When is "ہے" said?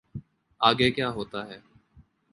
1.47-1.59